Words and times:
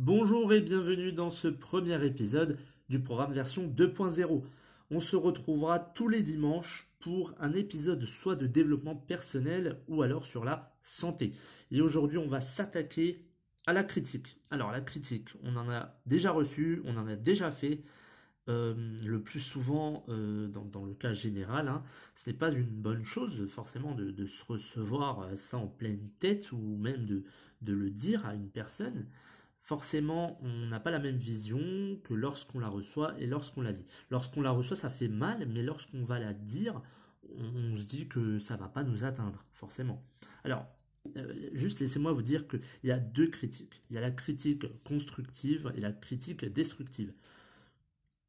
Bonjour 0.00 0.52
et 0.52 0.60
bienvenue 0.60 1.10
dans 1.10 1.32
ce 1.32 1.48
premier 1.48 2.06
épisode 2.06 2.56
du 2.88 3.00
programme 3.00 3.32
version 3.32 3.66
2.0. 3.66 4.44
On 4.92 5.00
se 5.00 5.16
retrouvera 5.16 5.80
tous 5.80 6.06
les 6.06 6.22
dimanches 6.22 6.92
pour 7.00 7.34
un 7.40 7.52
épisode 7.52 8.04
soit 8.04 8.36
de 8.36 8.46
développement 8.46 8.94
personnel 8.94 9.80
ou 9.88 10.02
alors 10.02 10.24
sur 10.24 10.44
la 10.44 10.72
santé. 10.82 11.32
Et 11.72 11.80
aujourd'hui, 11.80 12.16
on 12.16 12.28
va 12.28 12.40
s'attaquer 12.40 13.26
à 13.66 13.72
la 13.72 13.82
critique. 13.82 14.38
Alors 14.52 14.70
la 14.70 14.82
critique, 14.82 15.30
on 15.42 15.56
en 15.56 15.68
a 15.68 16.00
déjà 16.06 16.30
reçu, 16.30 16.80
on 16.84 16.96
en 16.96 17.08
a 17.08 17.16
déjà 17.16 17.50
fait. 17.50 17.82
Euh, 18.48 18.96
le 19.04 19.20
plus 19.20 19.40
souvent, 19.40 20.06
euh, 20.08 20.46
dans, 20.46 20.86
le 20.86 20.94
cas 20.94 21.12
général, 21.12 21.66
hein, 21.66 21.82
ce 22.14 22.30
n'est 22.30 22.36
pas 22.36 22.52
une 22.52 22.70
bonne 22.70 23.04
chose 23.04 23.48
forcément 23.48 23.96
de, 23.96 24.26
se 24.26 24.44
recevoir 24.44 25.36
ça 25.36 25.58
en 25.58 25.66
pleine 25.66 26.08
tête 26.20 26.52
ou 26.52 26.76
même 26.78 27.04
de 27.04 27.72
le 27.72 27.90
dire 27.90 28.24
à 28.24 28.34
une 28.34 28.48
personne 28.48 29.04
forcément, 29.68 30.38
on 30.40 30.66
n'a 30.68 30.80
pas 30.80 30.90
la 30.90 30.98
même 30.98 31.18
vision 31.18 31.60
que 32.02 32.14
lorsqu'on 32.14 32.58
la 32.58 32.68
reçoit 32.68 33.14
et 33.20 33.26
lorsqu'on 33.26 33.60
la 33.60 33.74
dit. 33.74 33.84
Lorsqu'on 34.10 34.40
la 34.40 34.50
reçoit, 34.50 34.78
ça 34.78 34.88
fait 34.88 35.08
mal, 35.08 35.46
mais 35.46 35.62
lorsqu'on 35.62 36.02
va 36.02 36.18
la 36.18 36.32
dire, 36.32 36.80
on, 37.36 37.76
se 37.76 37.84
dit 37.84 38.08
que 38.08 38.38
ça 38.38 38.56
va 38.56 38.68
pas 38.68 38.82
nous 38.82 39.04
atteindre, 39.04 39.44
forcément. 39.52 40.02
Alors, 40.42 40.66
euh, 41.18 41.50
juste 41.52 41.80
laissez-moi 41.80 42.14
vous 42.14 42.22
dire 42.22 42.48
qu'il 42.48 42.62
y 42.82 42.90
a 42.90 42.98
deux 42.98 43.26
critiques. 43.26 43.82
Il 43.90 43.94
y 43.94 43.98
a 43.98 44.00
la 44.00 44.10
critique 44.10 44.64
constructive 44.84 45.70
et 45.76 45.80
la 45.82 45.92
critique 45.92 46.46
destructive. 46.46 47.12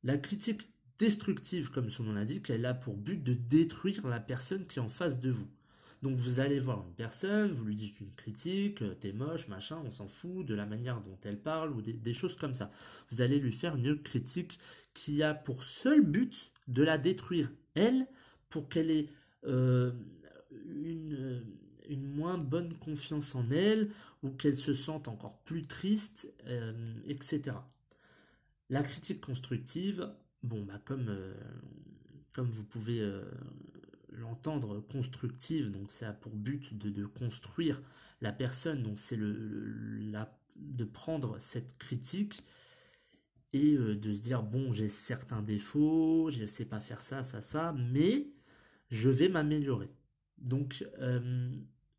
La 0.04 0.18
critique 0.18 0.68
destructive, 0.98 1.72
comme 1.72 1.90
son 1.90 2.04
nom 2.04 2.12
l'indique, 2.12 2.50
elle 2.50 2.66
a 2.66 2.74
pour 2.74 2.98
but 2.98 3.24
de 3.24 3.34
détruire 3.34 4.06
la 4.06 4.20
personne 4.20 4.68
qui 4.68 4.80
est 4.80 4.82
en 4.82 4.90
face 4.90 5.22
de 5.22 5.30
vous. 5.30 5.48
Donc 6.02 6.16
vous 6.16 6.40
allez 6.40 6.60
voir 6.60 6.86
une 6.88 6.94
personne, 6.94 7.52
vous 7.52 7.66
lui 7.66 7.76
dites 7.76 8.00
une 8.00 8.14
critique, 8.14 8.82
euh, 8.82 8.96
t'es 8.96 9.12
moche, 9.12 9.48
machin, 9.50 9.82
on 9.86 9.92
s'en 9.92 10.08
fout 10.08 10.46
de 10.46 10.56
la 10.56 10.66
manière 10.66 11.02
dont 11.02 11.18
elle 11.24 11.40
parle 11.40 11.72
ou 11.72 11.82
des, 11.82 12.14
choses 12.14 12.38
comme 12.38 12.56
ça. 12.56 12.72
Vous 13.12 13.22
allez 13.22 13.40
lui 13.40 13.52
faire 13.52 13.76
une 13.76 14.02
critique 14.02 14.60
qui 14.94 15.24
a 15.24 15.34
pour 15.34 15.64
seul 15.64 16.02
but 16.02 16.52
de 16.68 16.84
la 16.84 16.98
détruire, 16.98 17.52
elle, 17.76 18.08
pour 18.50 18.70
qu'elle 18.70 18.92
ait 18.92 19.10
euh, 19.46 19.92
une, 20.52 21.44
une, 21.90 22.08
moins 22.08 22.38
bonne 22.38 22.74
confiance 22.76 23.36
en 23.36 23.50
elle 23.52 23.92
ou 24.24 24.30
qu'elle 24.30 24.56
se 24.56 24.74
sente 24.74 25.08
encore 25.10 25.40
plus 25.40 25.68
triste, 25.68 26.32
euh, 26.48 26.94
etc. 27.08 27.58
La 28.70 28.84
critique 28.84 29.20
constructive, 29.20 30.10
bon, 30.44 30.64
bah 30.64 30.80
comme, 30.86 31.14
comme 32.34 32.50
vous 32.50 32.64
pouvez 32.64 33.02
l'entendre 34.20 34.80
constructive, 34.80 35.72
donc 35.72 35.92
ça 35.92 36.10
a 36.10 36.14
pour 36.14 36.36
but 36.36 36.78
de, 36.78 37.06
construire 37.06 37.82
la 38.22 38.32
personne, 38.32 38.84
donc 38.84 39.00
c'est 39.00 39.16
le, 39.16 40.12
de 40.56 40.84
prendre 40.84 41.40
cette 41.40 41.78
critique 41.78 42.44
et 43.54 43.74
euh, 43.76 43.96
de 43.96 44.14
se 44.14 44.20
dire 44.20 44.44
bon 44.44 44.72
j'ai 44.72 44.90
certains 44.90 45.42
défauts, 45.42 46.30
je 46.30 46.42
ne 46.42 46.48
sais 46.48 46.66
pas 46.66 46.80
faire 46.80 47.02
ça, 47.02 47.24
ça, 47.24 47.42
ça, 47.42 47.74
mais 47.74 48.28
je 48.90 49.10
vais 49.10 49.30
m'améliorer. 49.30 49.90
Donc 50.38 50.86
euh, 51.00 51.52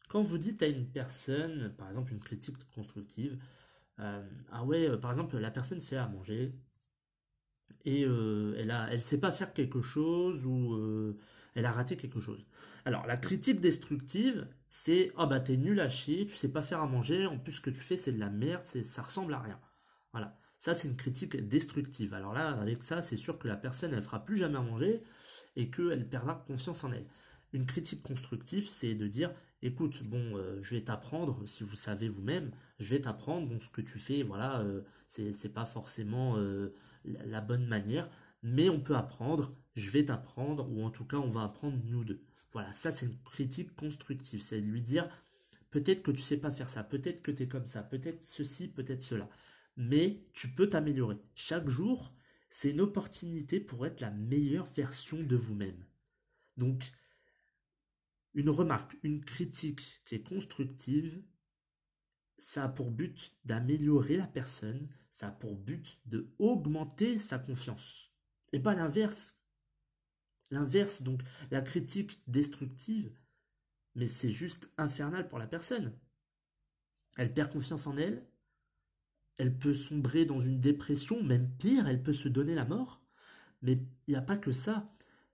quand 0.09 0.23
vous 0.23 0.39
dites 0.39 0.63
à 0.63 0.69
une 0.69 0.87
personne, 0.87 1.75
par 1.77 1.89
exemple 1.89 2.13
une 2.13 2.21
critique 2.21 2.57
constructive, 2.75 3.39
euh, 4.01 4.23
ah 4.53 4.65
ouais, 4.65 4.97
par 4.99 5.11
exemple 5.11 5.39
la 5.39 5.51
personne 5.51 5.81
fait 5.81 5.97
à 5.97 6.09
manger 6.09 6.53
et 7.85 8.03
elle 8.03 8.71
a, 8.71 8.93
elle 8.93 9.01
sait 9.01 9.19
pas 9.21 9.33
faire 9.33 9.55
quelque 9.55 9.81
chose 9.81 10.45
ou 10.45 11.17
elle 11.55 11.67
a 11.67 11.73
raté 11.73 11.97
quelque 11.97 12.21
chose. 12.21 12.47
Alors, 12.85 13.07
la 13.07 13.17
critique 13.17 13.61
destructive, 13.61 14.47
c'est 14.69 15.13
Ah 15.17 15.25
oh 15.25 15.27
bah 15.27 15.41
t'es 15.41 15.57
nul 15.57 15.81
à 15.81 15.89
chier, 15.89 16.27
tu 16.27 16.37
sais 16.37 16.49
pas 16.49 16.63
faire 16.63 16.81
à 16.81 16.87
manger, 16.87 17.27
en 17.27 17.39
plus 17.39 17.53
ce 17.55 17.61
que 17.61 17.71
tu 17.71 17.81
fais 17.81 17.97
c'est 17.97 18.13
de 18.13 18.21
la 18.21 18.31
merde, 18.31 18.65
ça 18.65 19.03
ressemble 19.03 19.35
à 19.35 19.41
rien. 19.41 19.61
Voilà. 20.13 20.37
Ça, 20.59 20.75
c'est 20.75 20.89
une 20.89 20.97
critique 20.97 21.37
destructive. 21.49 22.13
Alors 22.13 22.35
là, 22.35 22.51
avec 22.61 22.83
ça, 22.83 23.01
c'est 23.01 23.17
sûr 23.17 23.39
que 23.39 23.49
la 23.49 23.57
personne, 23.57 23.95
elle 23.95 24.03
fera 24.03 24.25
plus 24.25 24.37
jamais 24.37 24.59
à 24.59 24.63
manger 24.63 25.03
et 25.57 25.71
qu'elle 25.71 26.07
perdra 26.09 26.35
confiance 26.47 26.85
en 26.85 26.93
elle. 26.93 27.07
Une 27.53 27.67
critique 27.67 28.03
constructive, 28.03 28.69
c'est 28.71 28.95
de 28.95 29.07
dire 29.09 29.33
écoute, 29.63 30.03
bon, 30.05 30.37
euh, 30.37 30.59
je 30.63 30.75
vais 30.75 30.83
t'apprendre, 30.83 31.47
si 31.47 31.65
vous 31.65 31.77
savez 31.77 32.09
vous-même, 32.09 32.51
je 32.79 32.91
vais 32.91 33.01
t'apprendre, 33.01 33.49
bon, 33.49 33.61
ce 33.61 33.69
que 33.71 33.81
tu 33.81 33.99
fais, 33.99 34.23
voilà, 34.23 34.61
euh, 34.61 34.83
c'est 35.09 35.53
pas 35.53 35.67
forcément 35.67 36.37
euh, 36.37 36.75
la 37.05 37.41
bonne 37.41 37.67
manière, 37.67 38.09
mais 38.43 38.69
on 38.69 38.81
peut 38.81 38.97
apprendre, 38.97 39.55
je 39.81 39.91
vais 39.91 40.05
t'apprendre, 40.05 40.71
ou 40.71 40.85
en 40.85 40.91
tout 40.91 41.05
cas 41.05 41.19
on 41.19 41.31
va 41.31 41.45
apprendre 41.45 41.79
nous 41.85 42.05
deux. 42.05 42.23
Voilà, 42.53 42.73
ça 42.73 42.91
c'est 42.91 43.07
une 43.07 43.19
critique 43.23 43.75
constructive, 43.77 44.43
c'est 44.43 44.61
lui 44.61 44.83
dire 44.83 45.09
peut-être 45.71 46.03
que 46.03 46.11
tu 46.11 46.23
sais 46.23 46.37
pas 46.37 46.51
faire 46.51 46.69
ça, 46.69 46.85
peut-être 46.85 47.23
que 47.23 47.31
tu 47.31 47.45
es 47.45 47.49
comme 47.49 47.67
ça, 47.67 47.83
peut-être 47.83 48.25
ceci, 48.25 48.69
peut-être 48.69 49.03
cela, 49.03 49.29
mais 49.77 50.25
tu 50.33 50.49
peux 50.49 50.69
t'améliorer. 50.69 51.19
Chaque 51.35 51.69
jour, 51.69 52.13
c'est 52.51 52.71
une 52.71 52.81
opportunité 52.81 53.61
pour 53.61 53.87
être 53.87 54.01
la 54.01 54.11
meilleure 54.11 54.67
version 54.67 55.23
de 55.23 55.37
vous-même. 55.37 55.85
Donc, 56.57 56.93
une 58.35 58.51
remarque, 58.51 58.97
une 59.03 59.25
critique 59.25 60.03
qui 60.05 60.17
est 60.17 60.27
constructive, 60.27 61.23
ça 62.39 62.65
a 62.65 62.69
pour 62.69 62.91
but 62.91 63.37
d'améliorer 63.45 64.17
la 64.17 64.27
personne, 64.27 64.89
ça 65.11 65.29
a 65.29 65.33
pour 65.33 65.57
but 65.57 66.01
de 66.07 66.33
augmenter 66.39 67.19
sa 67.19 67.39
confiance 67.39 68.11
et 68.53 68.61
pas 68.61 68.75
l'inverse. 68.75 69.40
L'inverse, 70.51 71.03
donc 71.03 71.21
la 71.51 71.61
critique 71.61 72.21
destructive, 72.27 73.13
mais 73.95 74.07
c'est 74.07 74.31
juste 74.31 74.71
infernal 74.79 75.29
pour 75.29 75.39
la 75.39 75.47
personne. 75.47 75.93
Elle 77.17 77.33
perd 77.33 77.53
confiance 77.53 77.87
en 77.87 77.97
elle, 77.97 78.25
elle 79.41 79.57
peut 79.57 79.75
sombrer 79.75 80.27
dans 80.27 80.39
une 80.39 80.61
dépression, 80.61 81.23
même 81.23 81.51
pire, 81.57 81.89
elle 81.89 82.03
peut 82.03 82.13
se 82.13 82.29
donner 82.29 82.55
la 82.55 82.67
mort. 82.67 83.03
Mais 83.63 83.73
il 83.73 84.11
n'y 84.11 84.17
a 84.17 84.23
pas 84.23 84.37
que 84.37 84.53
ça. 84.53 84.93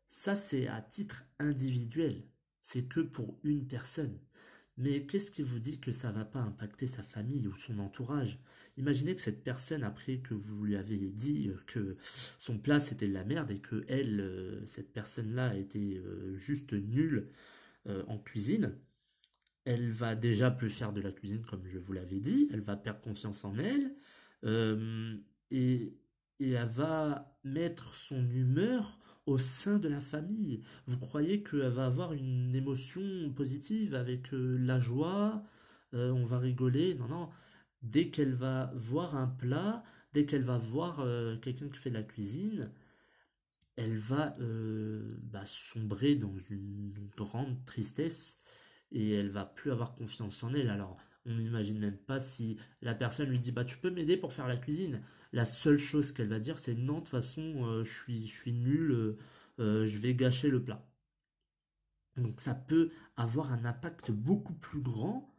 Ça, 0.09 0.37
c'est 0.37 0.69
à 0.69 0.81
titre 0.81 1.25
individuel. 1.41 2.23
C'est 2.61 2.85
que 2.85 3.01
pour 3.01 3.39
une 3.43 3.67
personne. 3.67 4.19
Mais 4.79 5.07
qu'est-ce 5.07 5.31
qui 5.31 5.43
vous 5.43 5.59
dit 5.59 5.81
que 5.81 5.93
ça 5.93 6.11
va 6.13 6.25
pas 6.25 6.41
impacter 6.41 6.87
sa 6.87 7.03
famille 7.03 7.47
ou 7.49 7.55
son 7.55 7.79
entourage? 7.79 8.39
Imaginez 8.77 9.15
que 9.15 9.23
cette 9.23 9.43
personne, 9.43 9.83
après 9.83 10.19
que 10.19 10.35
vous 10.35 10.65
lui 10.65 10.77
avez 10.77 10.99
dit 10.99 11.51
que 11.67 11.97
son 12.39 12.59
plat 12.59 12.79
c'était 12.79 13.09
de 13.09 13.15
la 13.15 13.25
merde 13.25 13.51
et 13.51 13.59
que 13.61 13.85
elle, 13.89 14.21
euh, 14.21 14.67
cette 14.67 14.93
personne-là 14.93 15.57
était 15.57 15.97
euh, 15.97 16.37
juste 16.37 16.75
nulle 16.75 17.31
euh, 17.87 18.05
en 18.07 18.19
cuisine, 18.19 18.77
elle 19.65 19.91
va 19.91 20.15
déjà 20.15 20.51
plus 20.51 20.71
faire 20.71 20.93
de 20.93 21.01
la 21.01 21.11
cuisine 21.11 21.43
comme 21.43 21.67
je 21.67 21.79
vous 21.79 21.93
l'avais 21.95 22.21
dit, 22.21 22.49
elle 22.53 22.61
va 22.61 22.77
perdre 22.77 23.01
confiance 23.01 23.45
en 23.45 23.57
elle 23.59 23.95
et, 25.51 25.99
et 26.39 26.51
elle 26.51 26.69
va 26.69 27.37
mettre 27.43 27.95
son 27.95 28.31
humeur 28.31 28.99
au 29.27 29.39
sein 29.39 29.79
de 29.79 29.89
la 29.89 30.01
famille. 30.01 30.63
Vous 30.87 30.99
croyez 30.99 31.43
qu'elle 31.43 31.69
va 31.69 31.87
avoir 31.87 32.13
une 32.13 32.55
émotion 32.55 33.03
positive 33.35 33.95
avec 33.95 34.29
la 34.33 34.79
joie, 34.79 35.43
on 35.93 36.25
va 36.25 36.39
rigoler? 36.39 36.95
Non, 36.95 37.09
non 37.09 37.29
dès 37.83 38.11
qu'elle 38.11 38.35
va 38.35 38.73
voir 38.75 39.17
un 39.17 39.29
plat, 39.29 39.85
dès 40.13 40.27
qu'elle 40.27 40.43
va 40.43 40.59
voir 40.59 41.01
euh, 41.01 41.37
quelqu'un 41.39 41.69
qui 41.69 41.79
fait 41.79 41.91
de 41.91 41.97
la 41.97 42.03
cuisine, 42.03 42.71
elle 43.77 43.97
va 43.97 44.37
euh, 44.41 45.17
bah, 45.23 45.45
sombrer 45.45 46.17
dans 46.17 46.37
une 46.51 46.93
grande 47.17 47.65
tristesse 47.67 48.39
et 48.91 49.13
elle 49.13 49.31
va 49.31 49.45
plus 49.45 49.71
avoir 49.71 49.95
confiance 49.95 50.43
en 50.43 50.55
elle. 50.55 50.71
Alors, 50.71 50.99
on 51.27 51.35
n'imagine 51.35 51.79
même 51.79 51.97
pas 51.97 52.21
si 52.21 52.57
la 52.83 52.95
personne 52.95 53.29
lui 53.29 53.39
dit 53.39 53.53
bah 53.53 53.65
tu 53.65 53.79
peux 53.79 53.91
m'aider 53.91 54.17
pour 54.17 54.33
faire 54.33 54.49
la 54.49 54.57
cuisine. 54.57 55.03
La 55.33 55.45
seule 55.45 55.79
chose 55.79 56.13
qu'elle 56.13 56.29
va 56.29 56.39
dire 56.41 56.59
c'est 56.59 56.75
non 56.75 56.95
de 56.95 56.99
toute 57.01 57.09
façon 57.09 57.65
euh, 57.67 57.85
je 57.85 57.93
suis 57.93 58.27
je 58.27 58.35
suis 58.35 58.53
nul, 58.53 59.17
je 59.59 59.99
vais 59.99 60.15
gâcher 60.15 60.51
le 60.51 60.63
plat. 60.63 60.87
Donc 62.17 62.41
ça 62.41 62.55
peut 62.55 62.91
avoir 63.17 63.53
un 63.53 63.65
impact 63.65 64.11
beaucoup 64.11 64.55
plus 64.55 64.81
grand 64.81 65.35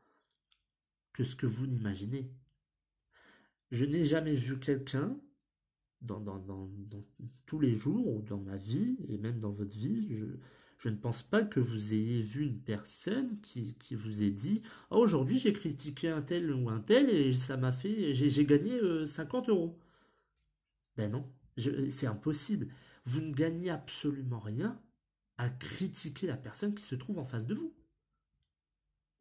que 1.13 1.23
ce 1.23 1.35
que 1.35 1.47
vous 1.47 1.65
n'imaginez. 1.65 2.31
Je 3.71 3.85
n'ai 3.85 4.05
jamais 4.05 4.35
vu 4.35 4.59
quelqu'un 4.59 5.17
dans, 6.01 6.21
tous 7.45 7.59
les 7.59 7.73
jours, 7.73 8.07
ou 8.07 8.21
dans 8.21 8.39
ma 8.39 8.55
vie, 8.55 8.97
et 9.09 9.17
même 9.17 9.39
dans 9.39 9.51
votre 9.51 9.75
vie, 9.75 10.23
ne 10.89 10.95
pense 10.95 11.23
pas 11.23 11.43
que 11.43 11.59
vous 11.59 11.93
ayez 11.93 12.21
vu 12.21 12.43
une 12.43 12.59
personne 12.59 13.39
qui, 13.41 13.75
vous 13.91 14.23
ait 14.23 14.29
dit 14.29 14.61
oh, 14.91 14.97
aujourd'hui 14.97 15.39
j'ai 15.39 15.53
critiqué 15.53 16.09
un 16.09 16.21
tel 16.21 16.53
ou 16.53 16.69
un 16.69 16.79
tel 16.79 17.09
et 17.09 17.33
ça 17.33 17.57
m'a 17.57 17.71
fait 17.71 18.13
j'ai 18.13 18.45
gagné 18.45 18.79
50 19.05 19.49
euros. 19.49 19.77
Ben 20.95 21.11
non, 21.11 21.25
c'est 21.57 22.07
impossible. 22.07 22.67
Vous 23.05 23.21
ne 23.21 23.33
gagnez 23.33 23.69
absolument 23.69 24.39
rien 24.39 24.79
à 25.37 25.49
critiquer 25.49 26.27
la 26.27 26.37
personne 26.37 26.73
qui 26.73 26.83
se 26.83 26.95
trouve 26.95 27.19
en 27.19 27.25
face 27.25 27.45
de 27.45 27.53
vous. 27.53 27.73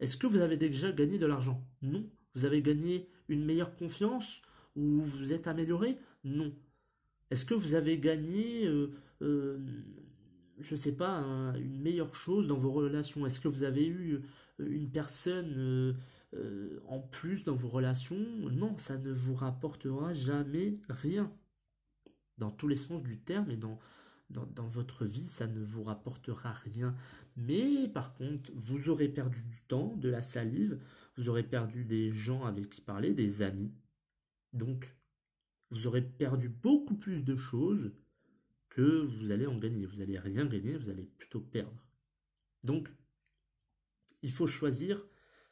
Est-ce 0.00 0.16
que 0.16 0.26
vous 0.26 0.40
avez 0.40 0.56
déjà 0.56 0.92
gagné 0.92 1.18
de 1.18 1.26
l'argent? 1.26 1.64
Non. 1.82 2.08
Vous 2.34 2.44
avez 2.44 2.62
gagné 2.62 3.08
une 3.28 3.44
meilleure 3.44 3.74
confiance 3.74 4.42
ou 4.74 5.00
vous 5.00 5.32
êtes 5.32 5.46
amélioré? 5.46 5.98
Non. 6.24 6.54
Est-ce 7.30 7.44
que 7.44 7.54
vous 7.54 7.74
avez 7.74 7.98
gagné, 7.98 8.66
euh, 8.66 8.92
euh, 9.22 9.58
je 10.60 10.74
ne 10.74 10.80
sais 10.80 10.92
pas, 10.92 11.20
une 11.56 11.80
meilleure 11.80 12.14
chose 12.14 12.46
dans 12.46 12.56
vos 12.56 12.72
relations? 12.72 13.26
Est-ce 13.26 13.40
que 13.40 13.48
vous 13.48 13.62
avez 13.62 13.86
eu 13.86 14.22
euh, 14.60 14.68
une 14.68 14.90
personne 14.90 15.96
en 16.86 17.00
plus 17.00 17.44
dans 17.44 17.56
vos 17.56 17.68
relations? 17.68 18.26
Non, 18.50 18.76
ça 18.78 18.98
ne 18.98 19.12
vous 19.12 19.34
rapportera 19.34 20.12
jamais 20.12 20.74
rien. 20.88 21.32
Dans 22.38 22.50
tous 22.50 22.68
les 22.68 22.76
sens 22.76 23.02
du 23.02 23.18
terme 23.18 23.50
et 23.50 23.56
dans, 23.56 23.78
dans, 24.30 24.66
votre 24.66 25.04
vie, 25.04 25.26
ça 25.26 25.46
ne 25.46 25.60
vous 25.60 25.84
rapportera 25.84 26.52
rien. 26.52 26.94
Mais 27.36 27.88
par 27.88 28.14
contre, 28.14 28.50
vous 28.54 28.88
aurez 28.88 29.08
perdu 29.08 29.42
du 29.42 29.62
temps, 29.62 29.94
de 29.96 30.08
la 30.08 30.22
salive, 30.22 30.80
vous 31.16 31.28
aurez 31.28 31.42
perdu 31.42 31.84
des 31.84 32.12
gens 32.12 32.44
avec 32.44 32.68
qui 32.68 32.80
parler, 32.80 33.14
des 33.14 33.42
amis. 33.42 33.72
Donc, 34.52 34.96
vous 35.70 35.86
aurez 35.86 36.02
perdu 36.02 36.48
beaucoup 36.48 36.96
plus 36.96 37.24
de 37.24 37.36
choses 37.36 37.92
vous 38.82 39.30
allez 39.30 39.46
en 39.46 39.58
gagner. 39.58 39.86
Vous 39.86 39.96
n'allez 39.96 40.18
rien 40.18 40.46
gagner, 40.46 40.76
vous 40.76 40.90
allez 40.90 41.04
plutôt 41.04 41.40
perdre. 41.40 41.84
Donc, 42.64 42.88
il 44.22 44.32
faut 44.32 44.46
choisir 44.46 45.02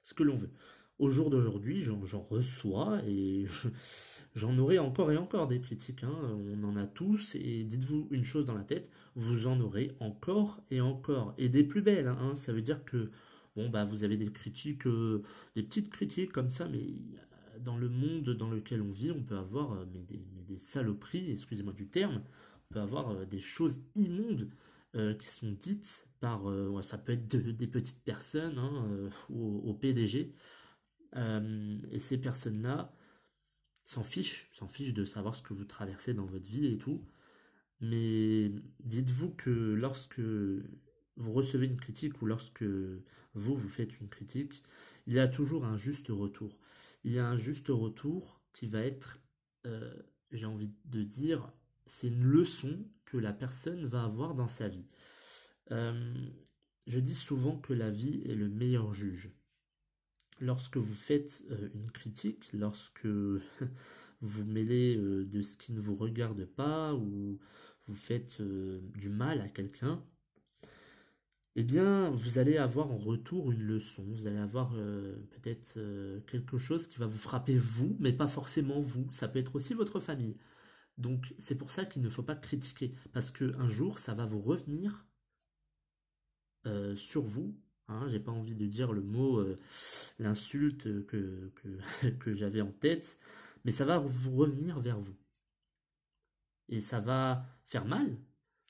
ce 0.03 0.15
que 0.15 0.23
l'on 0.23 0.37
veut. 0.37 0.51
Au 0.99 1.09
jour 1.09 1.29
d'aujourd'hui, 1.29 1.81
j'en 1.81 2.21
reçois 2.21 3.01
et 3.07 3.47
j'en 4.35 4.57
aurai 4.59 4.79
encore 4.79 5.11
et 5.11 5.17
encore 5.17 5.49
des 5.49 5.61
critiques. 5.61 6.05
Hein. 6.05 6.39
On 6.55 6.63
en 6.65 6.77
a 6.77 6.87
tous 6.87 7.35
et 7.35 7.65
dites-vous 7.65 8.09
une 8.11 8.25
chose 8.25 8.45
dans 8.45 8.55
la 8.55 8.63
tête, 8.63 8.91
vous 9.17 9.47
en 9.49 9.61
aurez 9.61 9.91
encore 9.99 10.63
et 10.71 10.81
encore. 10.81 11.35
Et 11.37 11.49
des 11.49 11.65
plus 11.65 11.83
belles, 11.83 12.09
hein. 12.09 12.35
ça 12.35 12.53
veut 12.53 12.63
dire 12.63 12.85
que 12.85 13.11
bon, 13.57 13.69
bah, 13.71 13.85
vous 13.85 14.05
avez 14.05 14.17
des 14.17 14.31
critiques, 14.31 14.87
euh, 14.87 15.23
des 15.57 15.65
petites 15.65 15.91
critiques 15.91 16.31
comme 16.31 16.51
ça, 16.51 16.69
mais 16.69 16.87
dans 17.61 17.77
le 17.77 17.89
monde 17.89 18.31
dans 18.31 18.51
lequel 18.51 18.83
on 18.83 18.91
vit, 18.91 19.11
on 19.11 19.23
peut 19.23 19.37
avoir 19.37 19.73
euh, 19.73 19.85
mais 19.93 20.03
des, 20.03 20.57
saloperies, 20.57 21.33
excusez-moi 21.33 21.73
du 21.73 21.89
terme, 21.89 22.23
peut 22.71 22.81
avoir 22.81 23.11
euh, 23.11 23.25
des 23.25 23.39
choses 23.39 23.81
immondes 23.95 24.51
euh, 24.97 25.15
qui 25.15 25.27
sont 25.27 25.53
dites 25.53 26.09
par, 26.21 26.45
ça 26.83 26.97
peut 26.99 27.13
être 27.13 27.29
des 27.29 27.67
petites 27.67 28.03
personnes 28.03 28.59
hein, 28.59 29.11
au, 29.29 29.75
PDG, 29.75 30.33
et 31.15 31.99
ces 31.99 32.17
personnes-là 32.19 32.97
s'en 33.83 34.03
fichent, 34.03 34.49
s'en 34.53 34.67
fichent 34.67 34.95
de 34.95 35.05
savoir 35.05 35.35
ce 35.35 35.43
que 35.43 35.53
vous 35.53 35.67
traversez 35.67 36.15
dans 36.15 36.25
votre 36.25 36.47
vie 36.47 36.67
et 36.67 36.79
tout, 36.79 37.05
mais 37.81 38.53
dites-vous 38.81 39.33
que 39.33 39.51
lorsque 39.51 40.21
vous 40.21 41.33
recevez 41.33 41.67
une 41.67 41.77
critique 41.77 42.23
ou 42.23 42.27
lorsque 42.27 42.65
vous, 43.35 43.55
vous 43.55 43.69
faites 43.69 44.01
une 44.01 44.09
critique, 44.09 44.63
il 45.07 45.13
y 45.13 45.19
a 45.19 45.29
toujours 45.29 45.65
un 45.65 45.77
juste 45.77 46.09
retour. 46.09 46.59
Il 47.05 47.13
y 47.13 47.19
a 47.19 47.27
un 47.27 47.37
juste 47.37 47.69
retour 47.69 48.41
qui 48.53 48.67
va 48.67 48.81
être, 48.81 49.21
euh, 49.67 49.95
j'ai 50.31 50.47
envie 50.47 50.71
de 50.87 51.03
dire, 51.03 51.53
c'est 51.87 52.09
une 52.09 52.25
leçon 52.25 52.87
que 53.05 53.17
la 53.17 53.33
personne 53.33 53.85
va 53.85 54.05
avoir 54.05 54.35
dans 54.35 54.49
sa 54.49 54.69
vie. 54.69 54.87
Euh, 55.71 56.15
je 56.87 57.01
dis 57.01 57.15
souvent 57.15 57.57
que 57.59 57.73
la 57.73 57.91
vie 57.91 58.23
est 58.27 58.35
le 58.35 58.49
meilleur 58.49 58.93
juge. 58.93 59.31
Lorsque 60.41 60.77
vous 60.77 60.95
faites 60.95 61.43
euh, 61.51 61.71
une 61.75 61.91
critique, 61.91 62.51
lorsque 62.53 63.07
vous 64.21 64.45
mêlez 64.45 64.97
de 64.97 65.43
ce 65.43 65.57
qui 65.57 65.73
ne 65.73 65.81
vous 65.81 65.97
regarde 65.97 66.45
pas 66.45 66.95
ou 66.95 67.39
vous 67.87 67.95
faites 67.95 68.41
du 68.41 69.11
mal 69.11 69.41
à 69.43 69.49
quelqu'un, 69.49 70.03
eh 71.57 71.63
bien, 71.63 72.11
vous 72.11 72.39
allez 72.39 72.59
avoir 72.59 72.91
en 72.91 72.97
retour 72.97 73.53
une 73.53 73.63
leçon, 73.63 74.03
vous 74.09 74.27
allez 74.27 74.39
avoir 74.39 74.73
euh, 74.75 75.15
peut-être 75.31 75.75
euh, 75.77 76.21
quelque 76.27 76.59
chose 76.59 76.89
qui 76.89 76.99
va 76.99 77.07
vous 77.07 77.19
frapper 77.19 77.57
vous, 77.57 77.97
mais 78.01 78.13
pas 78.13 78.27
forcément 78.27 78.81
vous, 78.81 79.07
ça 79.13 79.29
peut 79.29 79.39
être 79.39 79.55
aussi 79.55 79.73
votre 79.73 80.01
famille. 80.01 80.37
Donc 80.99 81.35
c'est 81.39 81.57
pour 81.57 81.71
ça 81.71 81.85
qu'il 81.85 82.03
ne 82.03 82.11
faut 82.11 82.23
pas 82.23 82.37
critiquer, 82.37 82.95
parce 83.13 83.31
qu'un 83.31 83.69
jour, 83.69 83.99
ça 83.99 84.15
va 84.15 84.25
vous 84.25 84.41
revenir 84.41 85.07
euh, 86.67 86.97
sur 86.97 87.23
vous. 87.23 87.57
Hein, 87.89 88.07
J'ai 88.09 88.21
pas 88.21 88.33
envie 88.33 88.55
de 88.55 88.67
dire 88.67 88.93
le 88.93 89.03
mot, 89.03 89.45
l'insulte 90.19 91.05
que, 91.07 92.35
j'avais 92.35 92.63
en 92.63 92.73
tête, 92.73 93.19
mais 93.65 93.73
ça 93.73 93.85
va 93.85 93.99
vous 93.99 94.37
revenir 94.37 94.81
vers 94.81 94.99
vous. 94.99 95.17
Et 96.69 96.81
ça 96.81 97.01
va 97.01 97.47
faire 97.65 97.85
mal, 97.85 98.17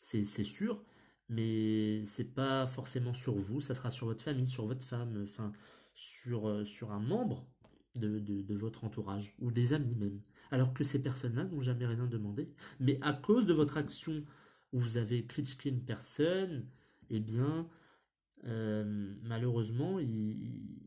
c'est 0.01 0.25
sûr, 0.45 0.85
mais 1.29 2.05
c'est 2.07 2.35
pas 2.35 2.67
forcément 2.67 3.15
sur 3.15 3.35
vous, 3.37 3.61
ça 3.61 3.75
sera 3.75 3.91
sur 3.91 4.07
votre 4.07 4.23
famille, 4.23 4.47
sur 4.47 4.67
votre 4.67 4.85
femme, 4.85 5.27
euh, 5.27 6.65
sur 6.65 6.93
un 6.93 7.01
membre 7.01 7.47
de, 7.95 8.55
votre 8.55 8.85
entourage, 8.85 9.35
ou 9.39 9.51
des 9.51 9.73
amis 9.73 9.95
même. 9.95 10.21
Alors 10.55 10.73
que 10.73 10.85
ces 10.85 11.03
personnes-là 11.03 11.45
n'ont 11.47 11.63
jamais 11.63 11.85
rien 11.85 12.07
demandé. 12.07 12.49
Mais 12.79 12.97
à 13.03 13.13
cause 13.13 13.45
de 13.45 13.53
votre 13.53 13.77
action 13.77 14.25
où 14.73 14.79
vous 14.79 14.99
avez 14.99 15.27
critiqué 15.27 15.69
une 15.69 15.85
personne, 15.85 16.69
eh 17.11 17.19
bien, 17.19 17.69
euh, 18.45 19.17
malheureusement, 19.25 19.99
il, 19.99 20.79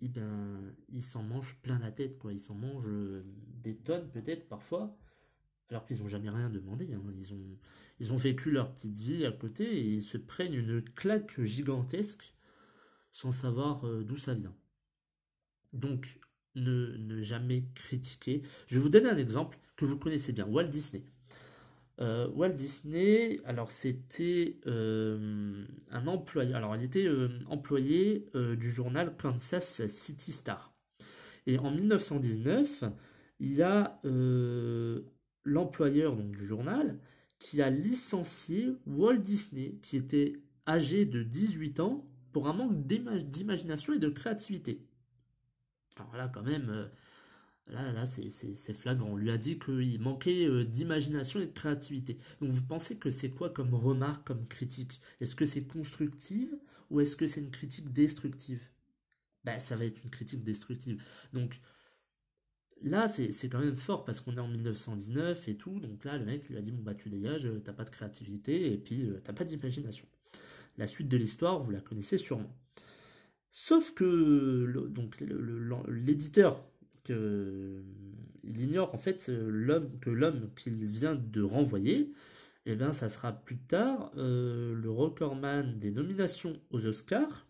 ben, 0.00 0.72
il 0.88 1.02
s'en 1.02 1.24
mange 1.24 1.60
plein 1.62 1.80
la 1.80 1.90
tête, 1.90 2.16
quoi. 2.20 2.32
Il 2.32 2.38
s'en 2.38 2.54
mange 2.54 2.86
euh, 2.86 3.24
des 3.64 3.74
tonnes 3.74 4.08
peut-être 4.12 4.48
parfois, 4.48 4.96
alors 5.68 5.84
qu'ils 5.84 5.98
n'ont 5.98 6.08
jamais 6.08 6.30
rien 6.30 6.48
demandé. 6.48 6.94
Hein. 6.94 7.02
Ils, 7.16 7.34
ont, 7.34 7.58
ils 7.98 8.12
ont 8.12 8.16
vécu 8.16 8.52
leur 8.52 8.72
petite 8.72 8.98
vie 8.98 9.26
à 9.26 9.32
côté 9.32 9.64
et 9.64 9.94
ils 9.94 10.04
se 10.04 10.16
prennent 10.16 10.54
une 10.54 10.80
claque 10.80 11.42
gigantesque 11.42 12.34
sans 13.10 13.32
savoir 13.32 13.84
euh, 13.84 14.04
d'où 14.04 14.16
ça 14.16 14.34
vient. 14.34 14.54
Donc, 15.72 16.20
ne, 16.60 17.20
jamais 17.20 17.64
critiquer. 17.74 18.42
Je 18.66 18.76
vais 18.76 18.80
vous 18.80 18.88
donner 18.88 19.08
un 19.08 19.16
exemple 19.16 19.58
que 19.76 19.84
vous 19.84 19.96
connaissez 19.96 20.32
bien, 20.32 20.46
Walt 20.46 20.64
Disney. 20.64 21.04
Euh, 22.00 22.28
Walt 22.28 22.50
Disney, 22.50 23.40
alors 23.44 23.70
c'était 23.70 24.56
euh, 24.66 25.64
un 25.90 26.06
employé, 26.06 26.54
alors 26.54 26.76
il 26.76 26.84
était 26.84 27.08
employé 27.48 28.26
du 28.34 28.70
journal 28.70 29.16
Kansas 29.16 29.86
City 29.88 30.32
Star. 30.32 30.72
Et 31.46 31.58
en 31.58 31.70
1919, 31.70 32.84
il 33.40 33.54
y 33.54 33.62
a 33.62 34.00
l'employeur 35.44 36.16
du 36.16 36.46
journal 36.46 36.98
qui 37.38 37.62
a 37.62 37.70
licencié 37.70 38.74
Walt 38.86 39.18
Disney, 39.18 39.78
qui 39.82 39.96
était 39.96 40.34
âgé 40.66 41.04
de 41.04 41.22
18 41.22 41.80
ans, 41.80 42.04
pour 42.32 42.48
un 42.48 42.52
manque 42.52 42.86
d'imagination 42.86 43.94
et 43.94 43.98
de 43.98 44.08
créativité. 44.08 44.80
Alors 45.98 46.16
là, 46.16 46.28
quand 46.28 46.42
même, 46.42 46.68
euh, 46.70 46.86
là, 47.68 47.92
là 47.92 48.06
c'est 48.06 48.72
flagrant. 48.74 49.10
On 49.10 49.16
lui 49.16 49.30
a 49.30 49.38
dit 49.38 49.58
qu'il 49.58 50.00
manquait 50.00 50.46
euh, 50.46 50.64
d'imagination 50.64 51.40
et 51.40 51.46
de 51.46 51.52
créativité. 51.52 52.18
Donc 52.40 52.50
vous 52.50 52.66
pensez 52.66 52.96
que 52.96 53.10
c'est 53.10 53.30
quoi 53.30 53.50
comme 53.50 53.74
remarque, 53.74 54.26
comme 54.26 54.46
critique? 54.46 55.00
Est-ce 55.20 55.36
que 55.36 55.46
c'est 55.46 55.66
constructive 55.66 56.56
ou 56.90 57.00
est-ce 57.00 57.16
que 57.16 57.26
c'est 57.26 57.40
une 57.40 57.50
critique 57.50 57.92
destructive? 57.92 58.62
Ben, 59.44 59.60
ça 59.60 59.76
va 59.76 59.84
être 59.84 60.02
une 60.04 60.10
critique 60.10 60.44
destructive. 60.44 61.02
Donc, 61.32 61.60
Là, 62.82 63.08
c'est 63.08 63.48
quand 63.48 63.58
même 63.58 63.74
fort 63.74 64.04
parce 64.04 64.20
qu'on 64.20 64.36
est 64.36 64.40
en 64.40 64.46
1919 64.48 65.48
et 65.48 65.56
tout. 65.56 65.80
Donc 65.80 66.04
là, 66.04 66.16
le 66.16 66.24
mec 66.24 66.48
lui 66.48 66.56
a 66.56 66.60
dit 66.60 66.70
Bon, 66.70 66.82
bah, 66.82 66.94
tu 66.94 67.10
dégages, 67.10 67.44
euh, 67.46 67.60
t'as 67.64 67.72
pas 67.72 67.84
de 67.84 67.90
créativité 67.90 68.72
et 68.72 68.78
puis 68.78 69.10
t'as 69.24 69.32
pas 69.32 69.44
d'imagination. 69.44 70.06
La 70.76 70.86
suite 70.86 71.08
de 71.08 71.16
l'histoire, 71.16 71.58
vous 71.58 71.72
la 71.72 71.80
connaissez 71.80 72.18
sûrement. 72.18 72.54
Sauf 73.60 73.94
que 73.94 74.04
l'éditeur, 75.88 76.64
il 77.08 78.60
ignore 78.60 78.94
en 78.94 78.98
fait 78.98 79.28
euh, 79.28 79.88
que 80.00 80.10
l'homme 80.10 80.50
qu'il 80.56 80.84
vient 80.86 81.14
de 81.14 81.42
renvoyer, 81.42 82.12
eh 82.66 82.76
bien 82.76 82.92
ça 82.92 83.08
sera 83.08 83.32
plus 83.32 83.58
tard 83.58 84.12
le 84.16 84.88
recordman 84.88 85.78
des 85.78 85.90
nominations 85.90 86.60
aux 86.70 86.86
Oscars, 86.86 87.46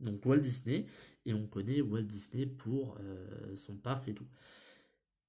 donc 0.00 0.24
Walt 0.26 0.38
Disney, 0.38 0.86
et 1.26 1.34
on 1.34 1.46
connaît 1.46 1.80
Walt 1.80 2.02
Disney 2.02 2.46
pour 2.46 2.98
son 3.56 3.76
parc 3.76 4.08
et 4.08 4.14
tout. 4.14 4.26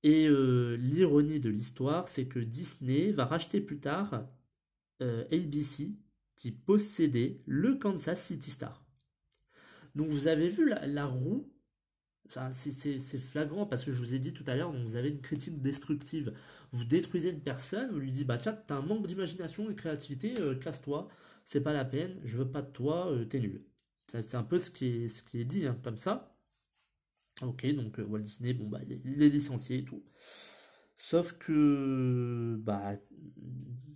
Et 0.04 0.28
euh, 0.28 0.78
l'ironie 0.78 1.40
de 1.40 1.50
l'histoire, 1.50 2.08
c'est 2.08 2.25
que 2.25 2.40
Disney 2.40 3.12
va 3.12 3.25
racheter 3.25 3.62
plus 3.62 3.80
tard 3.80 4.25
euh, 5.01 5.25
ABC, 5.32 5.92
qui 6.36 6.51
possédait 6.51 7.40
le 7.46 7.75
Kansas 7.75 8.24
City 8.24 8.50
Star. 8.50 8.81
Donc 9.96 10.10
vous 10.10 10.28
avez 10.28 10.50
vu 10.50 10.70
la, 10.70 11.06
roue, 11.06 11.52
c'est 12.52 13.20
flagrant 13.20 13.66
parce 13.66 13.86
que 13.86 13.92
je 13.92 14.00
vous 14.00 14.14
ai 14.14 14.20
dit 14.20 14.34
tout 14.34 14.44
à 14.48 14.56
l'heure, 14.56 14.72
vous 14.72 14.96
avez 14.96 15.10
une 15.10 15.22
critique 15.22 15.62
destructive. 15.62 16.34
Vous 16.72 16.86
détruisez 16.86 17.32
une 17.32 17.42
personne, 17.42 17.92
vous 17.92 18.00
lui 18.00 18.12
dites, 18.12 18.28
bah 18.28 18.38
tiens, 18.38 18.54
t'as 18.54 18.76
un 18.76 18.82
manque 18.82 19.08
d'imagination 19.08 19.66
et 19.66 19.74
de 19.74 19.80
créativité, 19.80 20.40
euh, 20.40 20.56
casse-toi, 20.56 21.10
c'est 21.46 21.62
pas 21.62 21.74
la 21.74 21.86
peine, 21.86 22.20
je 22.24 22.38
veux 22.38 22.50
pas 22.50 22.62
de 22.62 22.72
toi, 22.72 23.12
euh, 23.12 23.26
t'es 23.26 23.40
nul. 23.40 23.66
C'est 24.08 24.36
un 24.36 24.44
peu 24.44 24.58
ce 24.58 24.72
qui 24.72 24.86
est, 24.88 25.46
dit, 25.46 25.68
hein, 25.68 25.78
comme 25.84 25.98
ça. 25.98 26.36
Ok, 27.42 27.66
donc 27.76 28.00
euh, 28.00 28.04
Walt 28.04 28.22
Disney, 28.22 28.54
bon, 28.54 28.68
bah, 28.68 28.80
il 28.84 29.24
est 29.24 29.30
licencié 29.30 29.80
et 29.80 29.86
tout. 29.86 30.04
Sauf 30.98 31.34
que, 31.38 32.58
bah, 32.60 32.96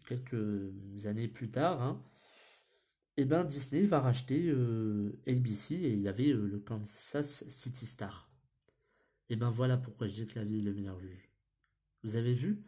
quelques 0.05 0.71
années 1.05 1.27
plus 1.27 1.51
tard, 1.51 1.81
hein, 1.81 2.01
eh 3.17 3.25
ben, 3.25 3.43
Disney 3.43 3.85
va 3.85 4.01
racheter 4.01 4.49
euh, 4.49 5.17
ABC 5.27 5.75
et 5.75 5.93
il 5.93 6.01
y 6.01 6.07
avait 6.07 6.33
le 6.33 6.59
Kansas 6.59 7.45
City 7.47 7.85
Star. 7.85 8.29
Et 9.29 9.33
eh 9.33 9.35
ben 9.37 9.49
voilà 9.49 9.77
pourquoi 9.77 10.07
je 10.07 10.13
dis 10.13 10.27
que 10.27 10.37
la 10.37 10.45
vie 10.45 10.57
est 10.57 10.63
le 10.63 10.73
meilleur 10.73 10.99
juge. 10.99 11.29
Vous 12.03 12.15
avez 12.15 12.33
vu? 12.33 12.63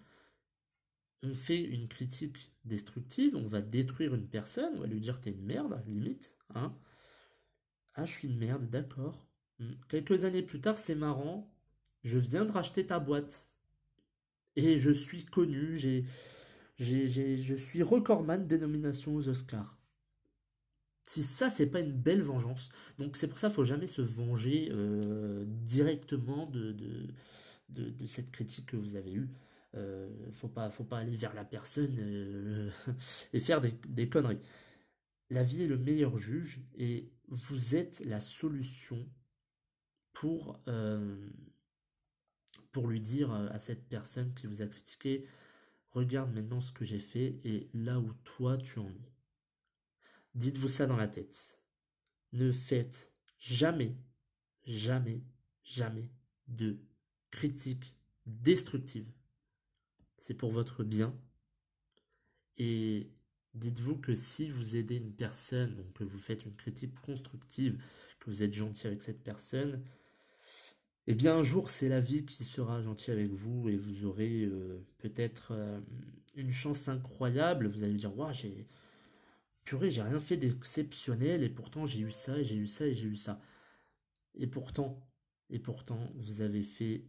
On 1.22 1.34
fait 1.34 1.62
une 1.62 1.88
critique 1.88 2.52
destructive, 2.66 3.36
on 3.36 3.46
va 3.46 3.62
détruire 3.62 4.16
une 4.16 4.28
personne, 4.28 4.74
on 4.78 4.82
va 4.82 4.88
lui 4.88 5.00
dire 5.00 5.22
t'es 5.22 5.32
une 5.32 5.46
merde, 5.46 5.84
limite. 5.86 6.34
Hein 6.56 6.76
ah, 7.94 8.06
je 8.06 8.12
suis 8.12 8.28
une 8.28 8.38
merde, 8.38 8.70
d'accord. 8.70 9.28
Hmm. 9.60 9.74
Quelques 9.90 10.24
années 10.24 10.44
plus 10.44 10.62
tard, 10.62 10.78
c'est 10.78 10.96
marrant, 10.96 11.52
je 12.04 12.20
viens 12.20 12.46
de 12.46 12.52
racheter 12.52 12.86
ta 12.86 13.00
boîte. 13.00 13.52
Et 14.56 14.80
je 14.80 14.92
suis 14.92 15.26
connu, 15.26 15.76
j'ai, 15.76 16.06
je 16.80 17.56
suis 17.56 17.84
recordman 17.84 18.48
des 18.48 18.58
nominations 18.58 19.16
aux 19.16 19.28
Oscars. 19.28 19.77
Si 21.08 21.24
ça, 21.24 21.50
c'est 21.50 21.68
pas 21.68 21.80
une 21.80 21.94
belle 21.94 22.22
vengeance. 22.22 22.70
Donc 23.00 23.16
c'est 23.16 23.28
pour 23.28 23.40
ça 23.40 23.50
faut 23.50 23.64
jamais 23.64 23.88
se 23.88 24.02
venger 24.02 24.70
euh, 24.72 25.46
directement 25.48 26.46
de, 26.48 26.74
de, 27.70 28.06
cette 28.06 28.32
critique 28.32 28.68
que 28.68 28.78
vous 28.78 28.96
avez 28.96 29.14
eue. 29.14 29.30
Euh, 29.76 30.10
faut 30.32 30.48
pas, 30.48 30.70
faut 30.70 30.84
pas 30.84 31.00
aller 31.00 31.16
vers 31.16 31.34
la 31.34 31.46
personne 31.46 31.96
euh, 32.00 32.72
et 33.34 33.40
faire 33.40 33.62
des, 33.62 33.74
des, 33.88 34.10
conneries. 34.10 34.40
La 35.30 35.44
vie 35.44 35.64
est 35.64 35.68
le 35.68 35.78
meilleur 35.78 36.18
juge 36.18 36.62
et 36.78 37.10
vous 37.28 37.76
êtes 37.76 38.02
la 38.06 38.20
solution 38.20 39.06
pour, 40.14 40.60
euh, 40.68 41.30
pour 42.72 42.88
lui 42.88 43.02
dire 43.02 43.32
à 43.32 43.60
cette 43.60 43.88
personne 43.88 44.34
qui 44.34 44.48
vous 44.48 44.62
a 44.62 44.68
critiqué, 44.68 45.28
regarde 45.92 46.34
maintenant 46.34 46.62
ce 46.62 46.72
que 46.72 46.86
j'ai 46.86 47.00
fait 47.00 47.40
et 47.44 47.70
là 47.74 48.00
où 48.00 48.14
toi 48.24 48.58
tu 48.58 48.80
en 48.80 48.90
es. 48.90 49.17
Dites-vous 50.36 50.68
ça 50.68 50.86
dans 50.86 50.98
la 50.98 51.08
tête. 51.08 51.60
Ne 52.34 52.52
faites 52.52 53.14
jamais, 53.40 53.98
jamais, 54.66 55.24
jamais 55.64 56.10
de 56.48 56.80
critiques 57.32 57.96
destructives. 58.26 59.12
C'est 60.18 60.34
pour 60.34 60.52
votre 60.52 60.84
bien. 60.84 61.16
Et 62.58 63.10
dites-vous 63.54 63.98
que 63.98 64.16
si 64.16 64.50
vous 64.50 64.76
aidez 64.76 64.98
une 64.98 65.14
personne, 65.14 65.86
que 65.94 66.04
vous 66.04 66.20
faites 66.20 66.46
une 66.46 66.56
critique 66.56 67.00
constructive, 67.02 67.82
que 68.20 68.30
vous 68.30 68.44
êtes 68.44 68.54
gentil 68.54 68.88
avec 68.88 69.02
cette 69.02 69.24
personne, 69.24 69.84
eh 71.08 71.16
bien 71.16 71.38
un 71.38 71.44
jour 71.44 71.70
c'est 71.70 71.88
la 71.88 72.02
vie 72.02 72.26
qui 72.26 72.44
sera 72.44 72.82
gentille 72.82 73.14
avec 73.14 73.32
vous 73.32 73.70
et 73.70 73.78
vous 73.78 74.06
aurez 74.06 74.44
euh, 74.44 74.86
peut-être 74.98 75.52
euh, 75.52 75.80
une 76.36 76.52
chance 76.52 76.90
incroyable. 76.90 77.68
Vous 77.68 77.84
allez 77.84 77.94
dire, 77.94 78.18
waouh, 78.18 78.34
j'ai 78.34 78.68
purée, 79.68 79.92
j'ai 79.92 80.02
rien 80.02 80.22
fait 80.22 80.38
d'exceptionnel 80.38 81.44
et 81.44 81.50
pourtant 81.50 81.86
j'ai 81.86 82.00
eu 82.00 82.12
ça 82.12 82.40
et 82.40 82.46
j'ai 82.46 82.56
eu 82.56 82.68
ça 82.68 82.88
et 82.88 82.94
j'ai 82.94 83.08
eu 83.08 83.18
ça. 83.18 83.42
Et 84.36 84.48
pourtant, 84.48 85.06
et 85.50 85.60
pourtant, 85.60 86.00
vous 86.16 86.40
avez 86.40 86.64
fait 86.64 87.04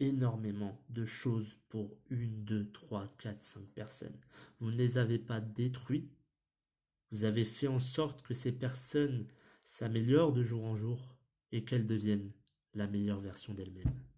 énormément 0.00 0.76
de 0.88 1.04
choses 1.04 1.56
pour 1.68 1.96
une, 2.10 2.42
deux, 2.44 2.68
trois, 2.72 3.06
quatre, 3.18 3.44
cinq 3.44 3.64
personnes. 3.68 4.18
Vous 4.58 4.72
ne 4.72 4.76
les 4.76 4.98
avez 4.98 5.20
pas 5.20 5.40
détruits. 5.40 6.10
Vous 7.12 7.22
avez 7.22 7.44
fait 7.44 7.68
en 7.68 7.78
sorte 7.78 8.22
que 8.22 8.34
ces 8.34 8.50
personnes 8.50 9.28
s'améliorent 9.64 10.32
de 10.32 10.42
jour 10.42 10.64
en 10.64 10.74
jour 10.74 11.16
et 11.52 11.62
qu'elles 11.62 11.86
deviennent 11.86 12.32
la 12.74 12.88
meilleure 12.88 13.20
version 13.20 13.54
d'elles-mêmes. 13.54 14.11